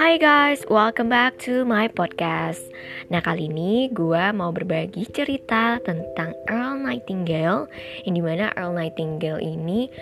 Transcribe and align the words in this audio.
Hai 0.00 0.16
guys, 0.16 0.64
welcome 0.72 1.12
back 1.12 1.36
to 1.44 1.68
my 1.68 1.84
podcast. 1.92 2.64
Nah 3.12 3.20
kali 3.20 3.52
ini 3.52 3.92
gue 3.92 4.32
mau 4.32 4.48
berbagi 4.48 5.04
cerita 5.12 5.76
tentang 5.84 6.32
Earl 6.48 6.80
Nightingale 6.80 7.68
Yang 8.08 8.14
di 8.16 8.22
mana 8.24 8.48
Earl 8.56 8.80
Nightingale 8.80 9.44
ini 9.44 9.92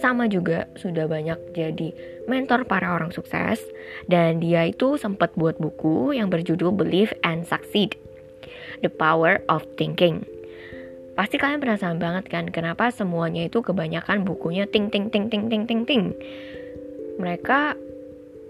sama 0.00 0.24
juga 0.24 0.64
sudah 0.80 1.04
banyak 1.04 1.36
jadi 1.52 1.92
mentor 2.32 2.64
para 2.64 2.96
orang 2.96 3.12
sukses 3.12 3.60
Dan 4.08 4.40
dia 4.40 4.72
itu 4.72 4.96
sempat 4.96 5.36
buat 5.36 5.60
buku 5.60 6.16
yang 6.16 6.32
berjudul 6.32 6.72
Believe 6.72 7.12
and 7.20 7.44
Succeed 7.44 7.92
The 8.80 8.88
Power 8.88 9.44
of 9.52 9.68
Thinking 9.76 10.24
Pasti 11.12 11.36
kalian 11.36 11.60
penasaran 11.60 12.00
banget 12.00 12.24
kan 12.32 12.48
kenapa 12.48 12.88
semuanya 12.88 13.44
itu 13.44 13.60
kebanyakan 13.60 14.24
bukunya 14.24 14.64
ting 14.64 14.88
ting 14.88 15.12
ting 15.12 15.28
ting 15.28 15.52
ting 15.52 15.68
ting 15.68 15.84
ting 15.84 16.16
Mereka 17.20 17.91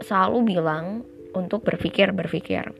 selalu 0.05 0.55
bilang 0.55 1.07
untuk 1.33 1.65
berpikir-berpikir. 1.65 2.71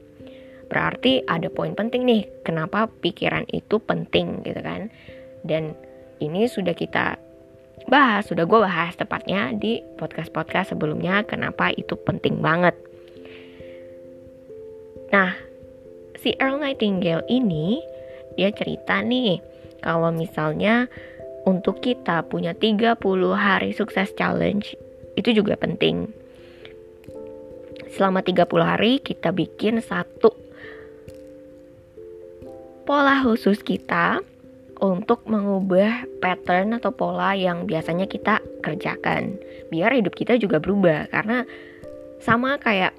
Berarti 0.69 1.21
ada 1.27 1.49
poin 1.51 1.75
penting 1.77 2.07
nih, 2.07 2.23
kenapa 2.41 2.89
pikiran 2.89 3.45
itu 3.51 3.77
penting 3.83 4.41
gitu 4.45 4.61
kan. 4.63 4.89
Dan 5.43 5.75
ini 6.23 6.47
sudah 6.47 6.73
kita 6.73 7.19
bahas, 7.91 8.25
sudah 8.31 8.47
gue 8.47 8.59
bahas 8.63 8.95
tepatnya 8.95 9.51
di 9.53 9.83
podcast-podcast 9.99 10.73
sebelumnya, 10.73 11.27
kenapa 11.27 11.69
itu 11.75 11.99
penting 11.99 12.39
banget. 12.39 12.73
Nah, 15.11 15.35
si 16.17 16.33
Earl 16.39 16.57
Nightingale 16.63 17.27
ini, 17.29 17.83
dia 18.33 18.49
cerita 18.49 19.03
nih, 19.03 19.37
kalau 19.83 20.09
misalnya 20.09 20.87
untuk 21.43 21.83
kita 21.83 22.23
punya 22.31 22.55
30 22.55 22.97
hari 23.35 23.75
sukses 23.75 24.09
challenge, 24.15 24.73
itu 25.19 25.35
juga 25.35 25.53
penting 25.59 26.22
selama 27.93 28.25
30 28.25 28.49
hari 28.65 28.97
kita 28.97 29.29
bikin 29.29 29.77
satu 29.77 30.33
pola 32.83 33.21
khusus 33.21 33.61
kita 33.61 34.19
untuk 34.81 35.23
mengubah 35.29 36.03
pattern 36.19 36.75
atau 36.75 36.91
pola 36.91 37.31
yang 37.37 37.63
biasanya 37.63 38.09
kita 38.09 38.43
kerjakan. 38.59 39.39
Biar 39.71 39.95
hidup 39.95 40.11
kita 40.17 40.35
juga 40.35 40.59
berubah 40.59 41.07
karena 41.07 41.47
sama 42.19 42.59
kayak 42.59 42.91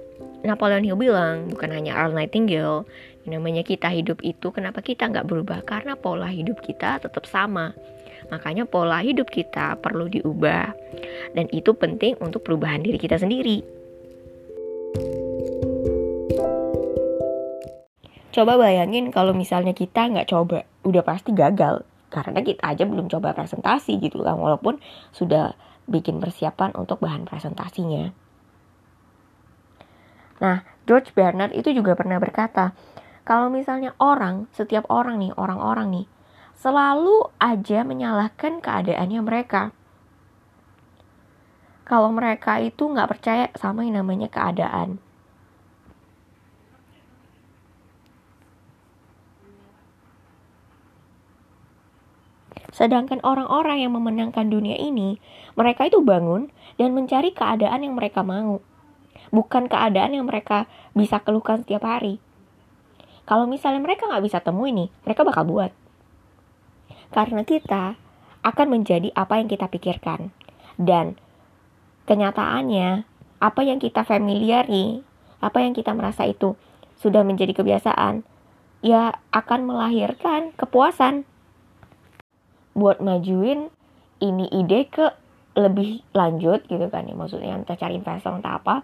Napoleon 0.47 0.84
Hill 0.84 0.97
bilang 0.97 1.53
bukan 1.53 1.72
hanya 1.72 1.92
Earl 1.97 2.17
Nightingale 2.17 2.89
yang 3.25 3.41
namanya 3.41 3.65
kita 3.65 3.89
hidup 3.89 4.20
itu 4.25 4.53
kenapa 4.53 4.81
kita 4.81 5.09
nggak 5.09 5.28
berubah? 5.28 5.65
Karena 5.65 5.97
pola 5.97 6.28
hidup 6.28 6.61
kita 6.65 7.00
tetap 7.00 7.25
sama. 7.28 7.72
Makanya 8.33 8.65
pola 8.65 9.05
hidup 9.05 9.28
kita 9.28 9.77
perlu 9.81 10.09
diubah. 10.09 10.72
Dan 11.37 11.48
itu 11.53 11.77
penting 11.77 12.17
untuk 12.25 12.45
perubahan 12.45 12.81
diri 12.81 12.97
kita 12.97 13.20
sendiri 13.20 13.73
Coba 18.34 18.58
bayangin 18.58 19.14
kalau 19.14 19.30
misalnya 19.30 19.70
kita 19.70 20.10
nggak 20.10 20.27
coba, 20.34 20.66
udah 20.82 21.06
pasti 21.06 21.30
gagal. 21.30 21.86
Karena 22.10 22.42
kita 22.42 22.66
aja 22.66 22.82
belum 22.82 23.06
coba 23.06 23.30
presentasi 23.30 24.02
gitu 24.02 24.26
kan, 24.26 24.34
walaupun 24.34 24.82
sudah 25.14 25.54
bikin 25.86 26.18
persiapan 26.18 26.74
untuk 26.74 26.98
bahan 26.98 27.30
presentasinya. 27.30 28.10
Nah, 30.42 30.66
George 30.82 31.14
Bernard 31.14 31.54
itu 31.54 31.70
juga 31.70 31.94
pernah 31.94 32.18
berkata, 32.18 32.74
kalau 33.22 33.54
misalnya 33.54 33.94
orang, 34.02 34.50
setiap 34.50 34.91
orang 34.91 35.22
nih, 35.22 35.30
orang-orang 35.38 36.02
nih, 36.02 36.06
selalu 36.58 37.30
aja 37.38 37.86
menyalahkan 37.86 38.58
keadaannya 38.58 39.20
mereka. 39.22 39.70
Kalau 41.86 42.10
mereka 42.10 42.58
itu 42.58 42.82
nggak 42.91 43.10
percaya 43.14 43.46
sama 43.54 43.86
yang 43.86 44.02
namanya 44.02 44.26
keadaan. 44.26 45.03
Sedangkan 52.74 53.22
orang-orang 53.22 53.86
yang 53.86 53.94
memenangkan 53.94 54.50
dunia 54.50 54.74
ini, 54.74 55.22
mereka 55.54 55.86
itu 55.86 56.02
bangun 56.02 56.50
dan 56.74 56.90
mencari 56.90 57.30
keadaan 57.30 57.86
yang 57.86 57.94
mereka 57.94 58.26
mau. 58.26 58.58
Bukan 59.30 59.70
keadaan 59.70 60.18
yang 60.18 60.26
mereka 60.26 60.66
bisa 60.90 61.22
keluhkan 61.22 61.62
setiap 61.62 61.86
hari. 61.86 62.18
Kalau 63.30 63.46
misalnya 63.46 63.78
mereka 63.78 64.10
nggak 64.10 64.26
bisa 64.26 64.42
temui 64.42 64.74
nih, 64.74 64.90
mereka 65.06 65.22
bakal 65.22 65.46
buat. 65.46 65.70
Karena 67.14 67.46
kita 67.46 67.94
akan 68.42 68.66
menjadi 68.66 69.14
apa 69.14 69.38
yang 69.38 69.46
kita 69.46 69.70
pikirkan. 69.70 70.34
Dan 70.74 71.14
kenyataannya, 72.10 73.06
apa 73.38 73.60
yang 73.62 73.78
kita 73.78 74.02
familiari, 74.02 75.06
apa 75.38 75.62
yang 75.62 75.78
kita 75.78 75.94
merasa 75.94 76.26
itu 76.26 76.58
sudah 76.98 77.22
menjadi 77.22 77.54
kebiasaan, 77.54 78.26
ya 78.82 79.14
akan 79.30 79.60
melahirkan 79.62 80.50
kepuasan 80.58 81.22
buat 82.74 82.98
majuin 82.98 83.70
ini 84.18 84.50
ide 84.50 84.90
ke 84.90 85.06
lebih 85.54 86.02
lanjut 86.10 86.66
gitu 86.66 86.86
kan 86.90 87.06
ya. 87.06 87.14
Maksudnya 87.14 87.54
entah 87.54 87.78
cari 87.78 87.94
investor 87.98 88.34
entah 88.34 88.58
apa. 88.58 88.82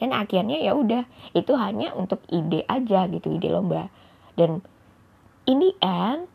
Dan 0.00 0.16
akhirnya 0.16 0.56
ya 0.60 0.72
udah 0.72 1.04
itu 1.36 1.52
hanya 1.56 1.92
untuk 1.92 2.24
ide 2.32 2.64
aja 2.68 3.04
gitu 3.08 3.36
ide 3.36 3.48
lomba. 3.52 3.88
Dan 4.36 4.64
ini 5.48 5.76
end 5.80 6.28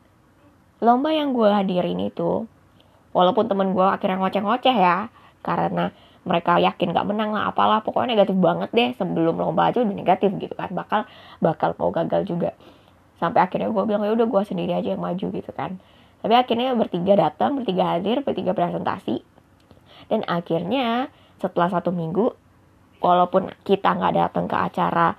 lomba 0.82 1.10
yang 1.14 1.34
gue 1.34 1.50
hadirin 1.50 1.98
itu 2.04 2.46
walaupun 3.16 3.48
temen 3.48 3.72
gue 3.72 3.88
akhirnya 3.88 4.20
ngoceh-ngoceh 4.20 4.76
ya 4.76 5.08
karena 5.40 5.96
mereka 6.26 6.60
yakin 6.60 6.92
gak 6.92 7.08
menang 7.08 7.32
lah 7.32 7.54
apalah 7.54 7.80
pokoknya 7.80 8.18
negatif 8.18 8.36
banget 8.36 8.70
deh 8.76 8.90
sebelum 8.98 9.40
lomba 9.40 9.72
aja 9.72 9.80
udah 9.86 9.96
negatif 9.96 10.36
gitu 10.36 10.52
kan 10.58 10.74
bakal 10.74 11.08
bakal 11.40 11.74
mau 11.80 11.90
gagal 11.96 12.28
juga. 12.28 12.52
Sampai 13.16 13.46
akhirnya 13.46 13.72
gue 13.72 13.84
bilang 13.88 14.04
ya 14.04 14.12
udah 14.14 14.28
gue 14.28 14.42
sendiri 14.44 14.76
aja 14.76 14.94
yang 14.94 15.02
maju 15.02 15.26
gitu 15.32 15.52
kan 15.56 15.80
tapi 16.26 16.34
akhirnya 16.34 16.74
bertiga 16.74 17.14
datang 17.14 17.62
bertiga 17.62 17.94
hadir 17.94 18.26
bertiga 18.26 18.58
presentasi. 18.58 19.22
Dan 20.10 20.26
akhirnya 20.26 21.14
setelah 21.38 21.70
satu 21.70 21.94
minggu 21.94 22.34
walaupun 22.98 23.54
kita 23.62 23.94
nggak 23.94 24.18
datang 24.18 24.50
ke 24.50 24.58
acara 24.58 25.14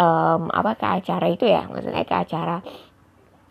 um, 0.00 0.48
apa 0.48 0.80
ke 0.80 0.86
acara 0.88 1.28
itu 1.28 1.44
ya 1.44 1.68
maksudnya 1.68 2.08
ke 2.08 2.16
acara 2.16 2.64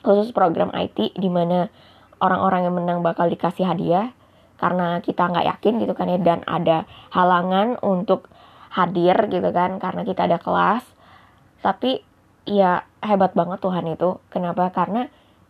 khusus 0.02 0.34
program 0.34 0.74
IT 0.74 1.14
di 1.14 1.30
mana 1.30 1.70
orang-orang 2.18 2.66
yang 2.66 2.76
menang 2.82 3.00
bakal 3.06 3.30
dikasih 3.30 3.70
hadiah 3.70 4.10
karena 4.58 4.98
kita 5.06 5.30
nggak 5.30 5.46
yakin 5.46 5.78
gitu 5.86 5.94
kan 5.94 6.10
ya 6.10 6.18
dan 6.18 6.42
ada 6.50 6.90
halangan 7.14 7.78
untuk 7.86 8.26
hadir 8.74 9.30
gitu 9.30 9.50
kan 9.54 9.78
karena 9.78 10.02
kita 10.02 10.26
ada 10.26 10.42
kelas. 10.42 10.82
Tapi 11.62 12.02
ya 12.50 12.82
hebat 13.06 13.38
banget 13.38 13.62
Tuhan 13.62 13.86
itu. 13.94 14.18
Kenapa? 14.34 14.74
Karena 14.74 15.06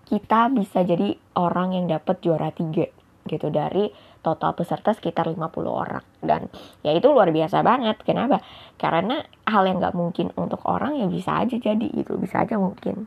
kita 0.10 0.50
bisa 0.50 0.82
jadi 0.82 1.14
orang 1.38 1.78
yang 1.78 1.86
dapat 1.86 2.18
juara 2.26 2.50
tiga 2.50 2.90
gitu. 3.30 3.54
Dari 3.54 3.94
total 4.26 4.58
peserta 4.58 4.92
sekitar 4.98 5.30
50 5.30 5.38
orang. 5.70 6.04
Dan 6.20 6.50
ya 6.82 6.92
itu 6.98 7.14
luar 7.14 7.30
biasa 7.30 7.62
banget. 7.62 8.02
Kenapa? 8.02 8.42
Karena 8.82 9.22
hal 9.46 9.70
yang 9.70 9.78
nggak 9.78 9.94
mungkin 9.94 10.34
untuk 10.34 10.66
orang 10.66 10.98
ya 10.98 11.06
bisa 11.06 11.38
aja 11.46 11.56
jadi 11.62 11.88
itu 11.94 12.18
bisa 12.18 12.42
aja 12.42 12.58
mungkin. 12.58 13.06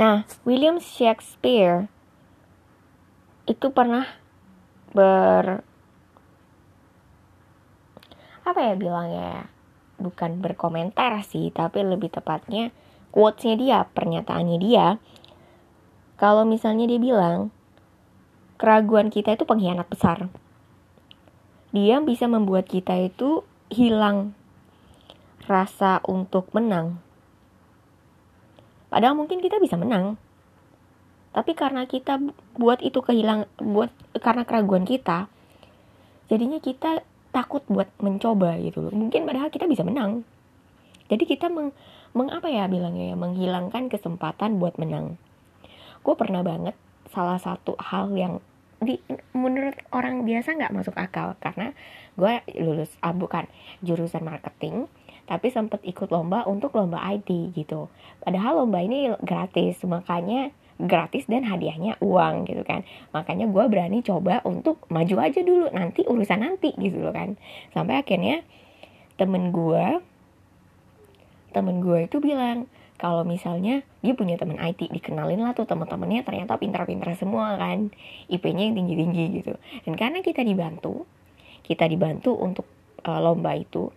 Nah 0.00 0.24
William 0.48 0.80
Shakespeare 0.80 1.92
itu 3.44 3.68
pernah 3.68 4.08
ber 4.96 5.60
apa 8.48 8.60
ya 8.64 8.74
bilangnya 8.80 9.24
ya? 9.36 9.44
Bukan 9.98 10.38
berkomentar 10.38 11.20
sih 11.26 11.50
tapi 11.50 11.82
lebih 11.82 12.08
tepatnya 12.08 12.70
quotesnya 13.10 13.54
dia 13.58 13.78
pernyataannya 13.82 14.58
dia 14.62 15.02
kalau 16.18 16.42
misalnya 16.42 16.90
dia 16.90 16.98
bilang, 16.98 17.54
keraguan 18.58 19.06
kita 19.06 19.38
itu 19.38 19.46
pengkhianat 19.46 19.86
besar. 19.86 20.26
Dia 21.70 22.02
bisa 22.02 22.26
membuat 22.26 22.66
kita 22.66 22.98
itu 22.98 23.46
hilang 23.70 24.34
rasa 25.46 26.02
untuk 26.10 26.50
menang. 26.50 26.98
Padahal 28.90 29.14
mungkin 29.14 29.38
kita 29.38 29.62
bisa 29.62 29.78
menang. 29.78 30.18
Tapi 31.30 31.54
karena 31.54 31.86
kita 31.86 32.18
buat 32.58 32.82
itu 32.82 32.98
kehilang 32.98 33.46
buat 33.62 33.94
karena 34.18 34.42
keraguan 34.42 34.82
kita, 34.82 35.30
jadinya 36.26 36.58
kita 36.58 37.06
takut 37.30 37.62
buat 37.70 37.94
mencoba 38.02 38.58
gitu 38.58 38.90
loh. 38.90 38.90
Mungkin 38.90 39.22
padahal 39.22 39.54
kita 39.54 39.70
bisa 39.70 39.86
menang. 39.86 40.26
Jadi 41.06 41.30
kita 41.30 41.46
meng, 41.46 41.70
meng 42.10 42.34
apa 42.34 42.50
ya 42.50 42.66
bilangnya 42.66 43.14
ya, 43.14 43.16
menghilangkan 43.16 43.86
kesempatan 43.86 44.58
buat 44.58 44.82
menang 44.82 45.14
gue 46.08 46.16
pernah 46.16 46.40
banget 46.40 46.72
salah 47.12 47.36
satu 47.36 47.76
hal 47.76 48.08
yang 48.16 48.40
di 48.80 48.96
menurut 49.36 49.76
orang 49.92 50.24
biasa 50.24 50.56
nggak 50.56 50.72
masuk 50.72 50.96
akal. 50.96 51.36
Karena 51.36 51.76
gue 52.16 52.40
lulus 52.56 52.88
ah, 53.04 53.12
bukan 53.12 53.44
jurusan 53.84 54.24
marketing 54.24 54.88
tapi 55.28 55.52
sempat 55.52 55.84
ikut 55.84 56.08
lomba 56.08 56.48
untuk 56.48 56.72
lomba 56.72 57.04
IT 57.12 57.52
gitu. 57.52 57.92
Padahal 58.24 58.64
lomba 58.64 58.80
ini 58.80 59.12
gratis 59.20 59.84
makanya 59.84 60.48
gratis 60.80 61.28
dan 61.28 61.44
hadiahnya 61.44 62.00
uang 62.00 62.48
gitu 62.48 62.64
kan. 62.64 62.88
Makanya 63.12 63.44
gue 63.44 63.64
berani 63.68 64.00
coba 64.00 64.40
untuk 64.48 64.88
maju 64.88 65.20
aja 65.20 65.44
dulu 65.44 65.68
nanti 65.68 66.08
urusan 66.08 66.40
nanti 66.40 66.72
gitu 66.80 67.04
loh 67.04 67.12
kan. 67.12 67.36
Sampai 67.76 68.00
akhirnya 68.00 68.40
temen 69.20 69.52
gue 69.52 70.00
temen 71.52 71.84
gue 71.84 72.08
itu 72.08 72.16
bilang 72.24 72.64
kalau 72.98 73.22
misalnya 73.22 73.86
dia 74.02 74.12
punya 74.18 74.34
teman 74.34 74.58
IT 74.58 74.90
dikenalin 74.90 75.38
lah 75.38 75.54
tuh 75.54 75.70
teman-temannya 75.70 76.26
ternyata 76.26 76.58
pintar-pintar 76.58 77.14
semua 77.14 77.54
kan. 77.54 77.94
IP-nya 78.26 78.68
yang 78.68 78.74
tinggi-tinggi 78.74 79.24
gitu. 79.38 79.54
Dan 79.86 79.94
karena 79.94 80.18
kita 80.20 80.42
dibantu 80.42 81.06
kita 81.62 81.84
dibantu 81.86 82.34
untuk 82.34 82.66
uh, 83.06 83.20
lomba 83.22 83.54
itu 83.54 83.92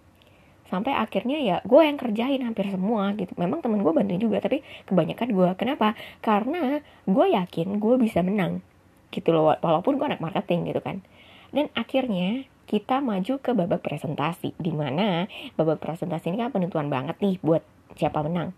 sampai 0.71 0.95
akhirnya 0.95 1.39
ya 1.43 1.57
gue 1.67 1.81
yang 1.83 1.99
kerjain 1.99 2.45
hampir 2.45 2.69
semua 2.69 3.11
gitu. 3.17 3.33
Memang 3.35 3.59
temen 3.59 3.81
gue 3.81 3.91
bantuin 3.91 4.21
juga 4.21 4.37
tapi 4.39 4.61
kebanyakan 4.85 5.29
gue. 5.33 5.49
Kenapa? 5.57 5.97
Karena 6.21 6.79
gue 7.09 7.25
yakin 7.33 7.81
gue 7.81 7.95
bisa 7.97 8.21
menang 8.21 8.61
gitu 9.11 9.33
loh 9.35 9.57
walaupun 9.59 9.97
gue 9.97 10.07
anak 10.07 10.21
marketing 10.21 10.69
gitu 10.69 10.79
kan. 10.79 11.01
Dan 11.51 11.67
akhirnya 11.75 12.47
kita 12.69 13.03
maju 13.03 13.35
ke 13.43 13.51
babak 13.51 13.83
presentasi 13.83 14.55
di 14.55 14.71
mana 14.71 15.27
babak 15.59 15.83
presentasi 15.83 16.31
ini 16.31 16.39
kan 16.39 16.55
penentuan 16.55 16.87
banget 16.87 17.19
nih 17.19 17.35
buat 17.43 17.59
siapa 17.97 18.23
menang. 18.23 18.55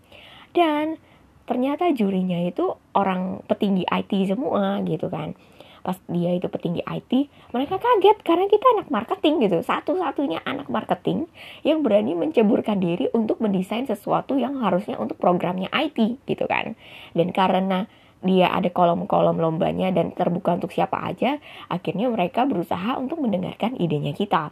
Dan 0.54 0.98
ternyata 1.44 1.92
jurinya 1.92 2.40
itu 2.40 2.72
orang 2.96 3.44
petinggi 3.44 3.84
IT 3.84 4.12
semua 4.30 4.80
gitu 4.86 5.10
kan. 5.12 5.36
Pas 5.84 6.00
dia 6.08 6.32
itu 6.32 6.48
petinggi 6.48 6.80
IT 6.80 7.28
mereka 7.52 7.76
kaget 7.76 8.24
karena 8.24 8.48
kita 8.48 8.66
anak 8.80 8.88
marketing 8.88 9.44
gitu. 9.44 9.60
Satu-satunya 9.60 10.40
anak 10.48 10.72
marketing 10.72 11.28
yang 11.60 11.84
berani 11.84 12.16
menceburkan 12.16 12.80
diri 12.80 13.12
untuk 13.12 13.44
mendesain 13.44 13.84
sesuatu 13.84 14.40
yang 14.40 14.64
harusnya 14.64 14.96
untuk 14.96 15.20
programnya 15.20 15.68
IT 15.76 16.24
gitu 16.24 16.48
kan. 16.48 16.72
Dan 17.12 17.36
karena 17.36 17.84
dia 18.24 18.48
ada 18.48 18.72
kolom-kolom 18.72 19.36
lombanya 19.36 19.92
dan 19.92 20.16
terbuka 20.16 20.56
untuk 20.56 20.72
siapa 20.72 20.96
aja 21.04 21.36
akhirnya 21.68 22.08
mereka 22.08 22.48
berusaha 22.48 22.96
untuk 22.96 23.20
mendengarkan 23.20 23.76
idenya 23.76 24.16
kita. 24.16 24.48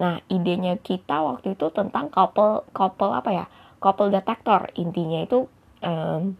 Nah 0.00 0.24
idenya 0.32 0.80
kita 0.80 1.20
waktu 1.20 1.52
itu 1.52 1.68
tentang 1.68 2.08
couple 2.08 2.64
couple 2.72 3.12
apa 3.12 3.28
ya 3.28 3.44
couple 3.82 4.14
detector. 4.14 4.70
Intinya 4.78 5.26
itu 5.26 5.50
um, 5.82 6.38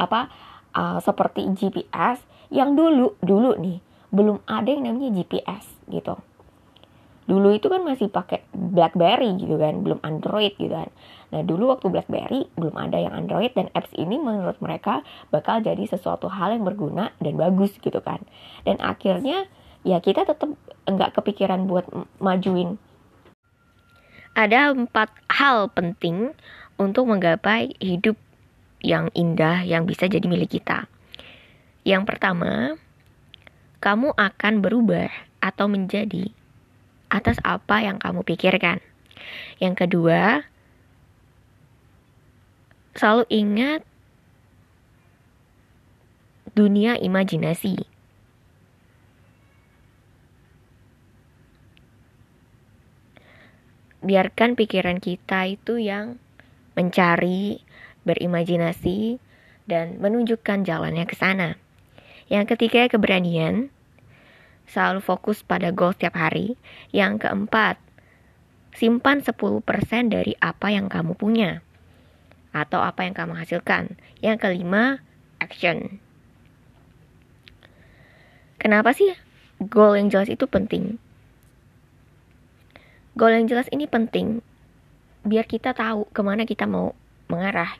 apa 0.00 0.32
uh, 0.72 0.98
seperti 1.04 1.44
GPS 1.52 2.24
yang 2.48 2.74
dulu 2.74 3.20
dulu 3.20 3.60
nih 3.60 3.78
belum 4.10 4.42
ada 4.48 4.66
yang 4.72 4.88
namanya 4.88 5.14
GPS 5.14 5.68
gitu. 5.86 6.18
Dulu 7.30 7.54
itu 7.54 7.70
kan 7.70 7.86
masih 7.86 8.10
pakai 8.10 8.42
BlackBerry 8.50 9.38
gitu 9.38 9.54
kan 9.54 9.86
belum 9.86 10.02
Android 10.02 10.56
gitu 10.58 10.74
kan. 10.74 10.90
Nah 11.30 11.46
dulu 11.46 11.70
waktu 11.70 11.86
BlackBerry 11.86 12.50
belum 12.58 12.74
ada 12.74 12.98
yang 12.98 13.14
Android 13.14 13.54
dan 13.54 13.70
apps 13.70 13.94
ini 13.94 14.18
menurut 14.18 14.58
mereka 14.58 15.06
bakal 15.30 15.62
jadi 15.62 15.86
sesuatu 15.86 16.26
hal 16.26 16.58
yang 16.58 16.66
berguna 16.66 17.14
dan 17.22 17.38
bagus 17.38 17.70
gitu 17.78 18.02
kan. 18.02 18.18
Dan 18.66 18.82
akhirnya 18.82 19.46
ya 19.86 20.02
kita 20.02 20.26
tetap 20.26 20.50
nggak 20.90 21.14
kepikiran 21.22 21.70
buat 21.70 21.86
majuin 22.18 22.82
ada 24.34 24.72
empat 24.72 25.10
hal 25.28 25.68
penting 25.74 26.32
untuk 26.80 27.10
menggapai 27.10 27.76
hidup 27.82 28.16
yang 28.80 29.12
indah 29.12 29.60
yang 29.66 29.84
bisa 29.84 30.08
jadi 30.08 30.24
milik 30.24 30.56
kita. 30.60 30.88
Yang 31.84 32.02
pertama, 32.08 32.76
kamu 33.80 34.12
akan 34.16 34.54
berubah 34.64 35.08
atau 35.40 35.66
menjadi 35.68 36.32
atas 37.10 37.40
apa 37.42 37.84
yang 37.84 37.98
kamu 37.98 38.24
pikirkan. 38.24 38.78
Yang 39.58 39.74
kedua, 39.84 40.44
selalu 42.96 43.24
ingat 43.28 43.80
dunia 46.54 46.96
imajinasi. 46.96 47.89
Biarkan 54.00 54.56
pikiran 54.56 54.96
kita 54.98 55.44
itu 55.48 55.76
yang 55.76 56.16
mencari, 56.72 57.60
berimajinasi, 58.08 59.20
dan 59.68 60.00
menunjukkan 60.00 60.64
jalannya 60.64 61.04
ke 61.04 61.14
sana. 61.14 61.60
Yang 62.32 62.56
ketiga, 62.56 62.88
keberanian. 62.88 63.68
Selalu 64.70 65.02
fokus 65.02 65.44
pada 65.44 65.68
goal 65.74 65.92
setiap 65.92 66.16
hari. 66.16 66.56
Yang 66.94 67.28
keempat, 67.28 67.76
simpan 68.72 69.20
10% 69.20 69.60
dari 70.08 70.32
apa 70.40 70.72
yang 70.72 70.88
kamu 70.88 71.18
punya 71.18 71.60
atau 72.50 72.82
apa 72.82 73.06
yang 73.06 73.14
kamu 73.14 73.34
hasilkan. 73.38 73.98
Yang 74.24 74.46
kelima, 74.46 75.02
action. 75.42 76.00
Kenapa 78.60 78.92
sih 78.92 79.16
goal 79.60 79.96
yang 79.96 80.12
jelas 80.12 80.28
itu 80.28 80.44
penting? 80.44 81.00
Goal 83.20 83.36
yang 83.36 83.52
jelas 83.52 83.68
ini 83.68 83.84
penting 83.84 84.40
biar 85.28 85.44
kita 85.44 85.76
tahu 85.76 86.08
ke 86.08 86.24
mana 86.24 86.48
kita 86.48 86.64
mau 86.64 86.96
mengarah. 87.28 87.76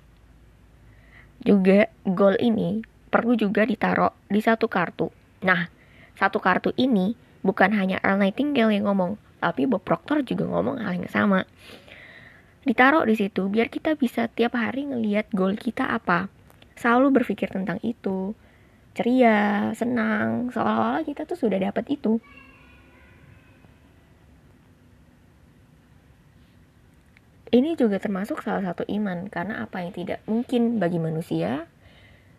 Juga 1.40 1.88
goal 2.04 2.36
ini 2.36 2.84
perlu 3.08 3.32
juga 3.40 3.64
ditaruh 3.64 4.12
di 4.28 4.36
satu 4.44 4.68
kartu. 4.68 5.08
Nah, 5.40 5.72
satu 6.12 6.44
kartu 6.44 6.76
ini 6.76 7.16
bukan 7.40 7.72
hanya 7.72 8.04
Earl 8.04 8.20
Nightingale 8.20 8.76
yang 8.76 8.84
ngomong, 8.84 9.16
tapi 9.40 9.64
Bob 9.64 9.80
Proctor 9.80 10.20
juga 10.28 10.44
ngomong 10.44 10.84
hal 10.84 11.00
yang 11.00 11.08
sama. 11.08 11.48
Ditaruh 12.68 13.08
di 13.08 13.16
situ 13.16 13.48
biar 13.48 13.72
kita 13.72 13.96
bisa 13.96 14.28
tiap 14.28 14.60
hari 14.60 14.92
ngelihat 14.92 15.32
goal 15.32 15.56
kita 15.56 15.88
apa. 15.88 16.28
Selalu 16.76 17.16
berpikir 17.16 17.48
tentang 17.48 17.80
itu. 17.80 18.36
Ceria, 18.92 19.72
senang, 19.72 20.52
seolah-olah 20.52 21.00
kita 21.08 21.24
tuh 21.24 21.40
sudah 21.40 21.56
dapat 21.56 21.88
itu. 21.88 22.20
Ini 27.50 27.74
juga 27.74 27.98
termasuk 27.98 28.46
salah 28.46 28.62
satu 28.62 28.86
iman, 28.86 29.26
karena 29.26 29.66
apa 29.66 29.82
yang 29.82 29.90
tidak 29.90 30.22
mungkin 30.30 30.78
bagi 30.78 31.02
manusia, 31.02 31.66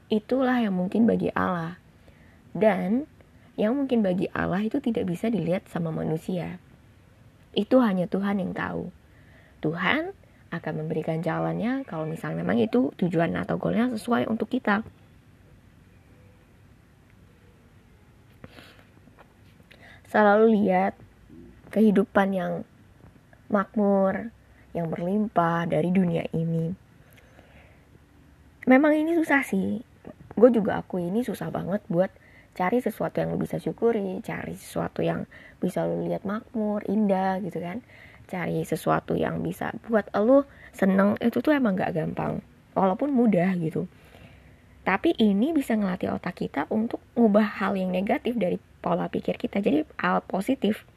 itulah 0.08 0.56
yang 0.64 0.72
mungkin 0.72 1.04
bagi 1.04 1.28
Allah. 1.36 1.76
Dan 2.56 3.08
yang 3.60 3.76
mungkin 3.76 4.00
bagi 4.00 4.32
Allah 4.32 4.64
itu 4.64 4.80
tidak 4.80 5.12
bisa 5.12 5.28
dilihat 5.28 5.68
sama 5.68 5.92
manusia. 5.92 6.64
Itu 7.52 7.84
hanya 7.84 8.08
Tuhan 8.08 8.40
yang 8.40 8.56
tahu. 8.56 8.88
Tuhan 9.60 10.16
akan 10.52 10.74
memberikan 10.84 11.20
jalannya 11.20 11.84
kalau 11.84 12.08
misalnya 12.08 12.44
memang 12.44 12.60
itu 12.64 12.92
tujuan 12.96 13.36
atau 13.36 13.60
goalnya 13.60 13.92
sesuai 13.96 14.32
untuk 14.32 14.48
kita. 14.48 14.84
Selalu 20.12 20.60
lihat 20.60 20.96
kehidupan 21.72 22.36
yang 22.36 22.54
makmur, 23.48 24.36
yang 24.72 24.92
berlimpah 24.92 25.68
dari 25.68 25.90
dunia 25.92 26.26
ini. 26.36 26.72
Memang 28.70 28.94
ini 28.94 29.18
susah 29.18 29.42
sih, 29.42 29.82
gue 30.38 30.50
juga 30.54 30.80
aku 30.80 31.02
ini 31.02 31.26
susah 31.26 31.50
banget 31.50 31.82
buat 31.90 32.14
cari 32.52 32.84
sesuatu 32.84 33.24
yang 33.24 33.32
lo 33.32 33.40
bisa 33.40 33.58
syukuri 33.64 34.20
cari 34.20 34.60
sesuatu 34.60 35.00
yang 35.00 35.24
bisa 35.64 35.88
lo 35.88 36.04
lihat 36.04 36.28
makmur 36.28 36.84
indah 36.88 37.40
gitu 37.44 37.64
kan. 37.64 37.84
Cari 38.32 38.64
sesuatu 38.64 39.18
yang 39.20 39.44
bisa 39.44 39.76
buat 39.88 40.08
lo 40.16 40.48
seneng 40.72 41.20
itu 41.20 41.44
tuh 41.44 41.52
emang 41.52 41.76
gak 41.76 41.96
gampang. 41.96 42.40
Walaupun 42.72 43.12
mudah 43.12 43.52
gitu. 43.60 43.92
Tapi 44.82 45.14
ini 45.20 45.52
bisa 45.52 45.76
ngelatih 45.76 46.16
otak 46.16 46.40
kita 46.40 46.66
untuk 46.72 47.04
ngubah 47.14 47.60
hal 47.60 47.76
yang 47.76 47.92
negatif 47.92 48.40
dari 48.40 48.58
pola 48.80 49.12
pikir 49.12 49.36
kita. 49.36 49.60
Jadi 49.60 49.84
hal 50.00 50.24
positif 50.26 50.88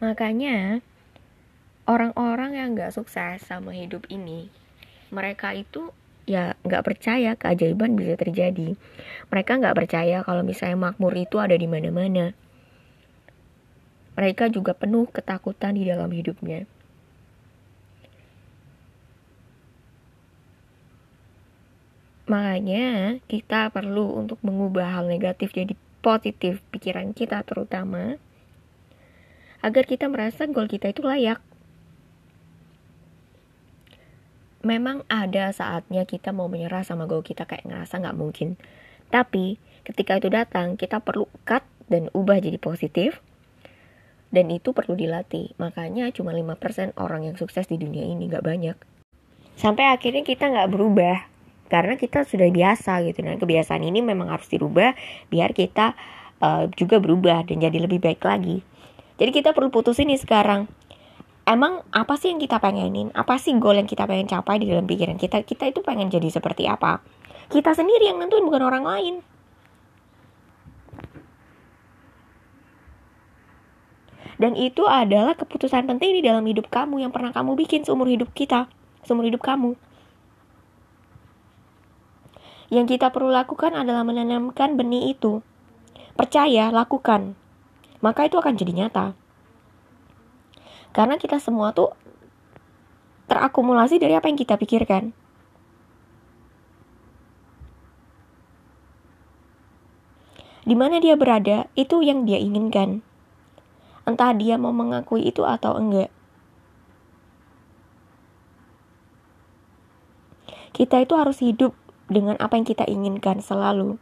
makanya 0.00 0.80
orang-orang 1.84 2.56
yang 2.56 2.68
nggak 2.74 2.96
sukses 2.96 3.44
sama 3.44 3.76
hidup 3.76 4.08
ini 4.08 4.48
mereka 5.10 5.52
itu 5.52 5.92
ya 6.30 6.54
nggak 6.62 6.86
percaya 6.86 7.34
keajaiban 7.34 7.98
bisa 7.98 8.14
terjadi. 8.14 8.78
Mereka 9.34 9.58
nggak 9.58 9.76
percaya 9.76 10.22
kalau 10.22 10.46
misalnya 10.46 10.78
makmur 10.78 11.10
itu 11.18 11.42
ada 11.42 11.58
di 11.58 11.66
mana-mana. 11.66 12.30
Mereka 14.14 14.54
juga 14.54 14.76
penuh 14.78 15.10
ketakutan 15.10 15.74
di 15.74 15.82
dalam 15.82 16.10
hidupnya. 16.14 16.70
Makanya 22.30 23.18
kita 23.26 23.74
perlu 23.74 24.14
untuk 24.14 24.38
mengubah 24.46 25.02
hal 25.02 25.10
negatif 25.10 25.50
jadi 25.50 25.74
positif 25.98 26.62
pikiran 26.70 27.10
kita 27.10 27.42
terutama 27.42 28.22
agar 29.60 29.84
kita 29.84 30.08
merasa 30.08 30.48
goal 30.48 30.68
kita 30.68 30.92
itu 30.92 31.04
layak 31.04 31.40
memang 34.60 35.08
ada 35.08 35.48
saatnya 35.52 36.04
kita 36.04 36.36
mau 36.36 36.48
menyerah 36.48 36.84
sama 36.84 37.08
goal 37.08 37.24
kita 37.24 37.48
kayak 37.48 37.64
ngerasa 37.64 38.00
nggak 38.00 38.16
mungkin. 38.16 38.60
Tapi 39.08 39.56
ketika 39.82 40.20
itu 40.20 40.28
datang, 40.28 40.76
kita 40.76 41.00
perlu 41.00 41.26
cut 41.48 41.64
dan 41.88 42.12
ubah 42.12 42.38
jadi 42.38 42.60
positif. 42.60 43.24
Dan 44.30 44.46
itu 44.54 44.70
perlu 44.70 44.94
dilatih. 44.94 45.58
Makanya 45.58 46.14
cuma 46.14 46.30
5% 46.30 46.94
orang 47.02 47.26
yang 47.26 47.34
sukses 47.34 47.66
di 47.66 47.80
dunia 47.80 48.06
ini 48.06 48.30
nggak 48.30 48.46
banyak. 48.46 48.76
Sampai 49.58 49.90
akhirnya 49.90 50.22
kita 50.22 50.48
nggak 50.48 50.70
berubah. 50.70 51.18
karena 51.70 51.94
kita 51.94 52.26
sudah 52.26 52.50
biasa 52.50 52.98
gitu 53.06 53.22
dan 53.22 53.38
kebiasaan 53.38 53.86
ini 53.86 54.02
memang 54.02 54.26
harus 54.26 54.50
dirubah 54.50 54.90
biar 55.30 55.54
kita 55.54 55.94
uh, 56.42 56.66
juga 56.74 56.98
berubah 56.98 57.46
dan 57.46 57.62
jadi 57.62 57.86
lebih 57.86 58.02
baik 58.02 58.26
lagi 58.26 58.66
jadi 59.20 59.30
kita 59.30 59.52
perlu 59.52 59.68
putusin 59.68 60.08
nih 60.08 60.18
sekarang 60.18 60.64
emang 61.44 61.84
apa 61.92 62.16
sih 62.16 62.32
yang 62.32 62.40
kita 62.40 62.56
pengenin 62.56 63.12
apa 63.12 63.36
sih 63.36 63.52
goal 63.60 63.76
yang 63.76 63.86
kita 63.86 64.08
pengen 64.08 64.26
capai 64.26 64.56
di 64.56 64.72
dalam 64.72 64.88
pikiran 64.88 65.20
kita 65.20 65.44
kita 65.44 65.68
itu 65.68 65.84
pengen 65.84 66.08
jadi 66.08 66.32
seperti 66.32 66.64
apa 66.64 67.04
kita 67.52 67.76
sendiri 67.76 68.08
yang 68.08 68.16
nentuin 68.16 68.42
bukan 68.48 68.64
orang 68.64 68.88
lain 68.88 69.14
Dan 74.40 74.56
itu 74.56 74.88
adalah 74.88 75.36
keputusan 75.36 75.84
penting 75.84 76.16
di 76.16 76.24
dalam 76.24 76.40
hidup 76.48 76.72
kamu 76.72 77.04
yang 77.04 77.12
pernah 77.12 77.28
kamu 77.28 77.60
bikin 77.60 77.84
seumur 77.84 78.08
hidup 78.08 78.32
kita, 78.32 78.72
seumur 79.04 79.28
hidup 79.28 79.44
kamu. 79.44 79.76
Yang 82.72 82.96
kita 82.96 83.12
perlu 83.12 83.28
lakukan 83.28 83.76
adalah 83.76 84.00
menanamkan 84.00 84.80
benih 84.80 85.12
itu. 85.12 85.44
Percaya, 86.16 86.72
lakukan. 86.72 87.36
Maka 88.00 88.28
itu 88.28 88.36
akan 88.40 88.56
jadi 88.56 88.72
nyata. 88.72 89.12
Karena 90.90 91.20
kita 91.20 91.38
semua 91.38 91.70
tuh 91.76 91.92
terakumulasi 93.28 94.00
dari 94.02 94.16
apa 94.16 94.26
yang 94.26 94.40
kita 94.40 94.58
pikirkan. 94.58 95.12
Di 100.66 100.74
mana 100.76 101.00
dia 101.00 101.16
berada, 101.16 101.66
itu 101.78 102.04
yang 102.04 102.28
dia 102.28 102.36
inginkan 102.36 103.04
entah 104.10 104.34
dia 104.34 104.58
mau 104.58 104.74
mengakui 104.74 105.22
itu 105.22 105.46
atau 105.46 105.78
enggak. 105.78 106.10
Kita 110.74 110.98
itu 110.98 111.14
harus 111.14 111.38
hidup 111.38 111.76
dengan 112.10 112.34
apa 112.42 112.58
yang 112.58 112.66
kita 112.66 112.88
inginkan 112.90 113.38
selalu. 113.38 114.00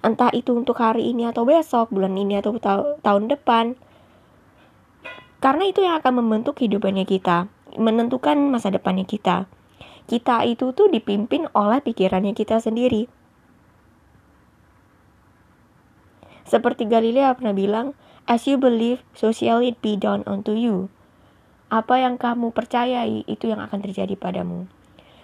Entah 0.00 0.32
itu 0.32 0.56
untuk 0.56 0.80
hari 0.80 1.12
ini 1.12 1.28
atau 1.28 1.44
besok, 1.44 1.92
bulan 1.92 2.16
ini 2.16 2.40
atau 2.40 2.56
ta 2.56 2.80
tahun 3.04 3.28
depan. 3.28 3.76
Karena 5.44 5.64
itu 5.68 5.84
yang 5.84 6.00
akan 6.00 6.24
membentuk 6.24 6.56
kehidupannya 6.60 7.04
kita, 7.04 7.48
menentukan 7.76 8.36
masa 8.48 8.72
depannya 8.72 9.04
kita. 9.04 9.44
Kita 10.08 10.44
itu 10.48 10.72
tuh 10.72 10.88
dipimpin 10.88 11.48
oleh 11.52 11.84
pikirannya 11.84 12.32
kita 12.32 12.60
sendiri. 12.60 13.08
Seperti 16.48 16.88
Galilea 16.88 17.36
pernah 17.38 17.54
bilang, 17.54 17.94
as 18.26 18.42
you 18.48 18.58
believe, 18.58 19.04
so 19.14 19.30
shall 19.30 19.62
it 19.62 19.78
be 19.78 19.94
done 19.94 20.26
unto 20.26 20.50
you. 20.56 20.90
Apa 21.70 22.02
yang 22.02 22.18
kamu 22.18 22.50
percayai, 22.50 23.22
itu 23.30 23.46
yang 23.46 23.62
akan 23.62 23.78
terjadi 23.86 24.18
padamu. 24.18 24.66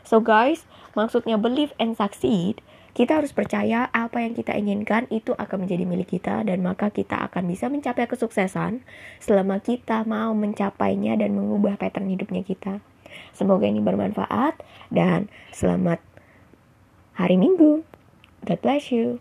So 0.07 0.23
guys, 0.23 0.71
maksudnya 0.95 1.35
believe 1.35 1.75
and 1.83 1.99
succeed, 1.99 2.63
kita 2.97 3.21
harus 3.21 3.37
percaya 3.37 3.93
apa 3.93 4.25
yang 4.25 4.33
kita 4.33 4.57
inginkan 4.57 5.05
itu 5.13 5.37
akan 5.37 5.69
menjadi 5.69 5.85
milik 5.85 6.17
kita 6.17 6.41
dan 6.49 6.65
maka 6.65 6.89
kita 6.89 7.29
akan 7.29 7.45
bisa 7.45 7.69
mencapai 7.69 8.09
kesuksesan 8.09 8.81
selama 9.21 9.61
kita 9.61 10.09
mau 10.09 10.33
mencapainya 10.33 11.13
dan 11.21 11.37
mengubah 11.37 11.77
pattern 11.77 12.09
hidupnya 12.09 12.41
kita. 12.41 12.81
Semoga 13.37 13.69
ini 13.69 13.85
bermanfaat 13.85 14.65
dan 14.89 15.29
selamat 15.53 16.01
hari 17.21 17.37
Minggu. 17.37 17.85
God 18.49 18.61
bless 18.65 18.89
you. 18.89 19.15